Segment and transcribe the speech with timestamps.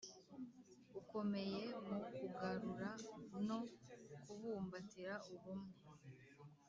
[0.99, 2.89] ukomeye mu kugarura
[3.47, 3.59] no
[4.23, 5.75] kubumbatira ubumwe